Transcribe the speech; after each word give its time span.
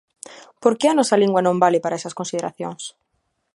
¿Por 0.63 0.73
que 0.79 0.85
a 0.89 0.97
nosa 0.97 1.19
lingua 1.21 1.45
non 1.47 1.61
vale 1.63 1.79
para 1.83 1.97
esas 1.99 2.17
consideracións? 2.19 2.83